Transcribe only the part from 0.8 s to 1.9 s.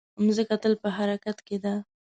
په حرکت کې ده.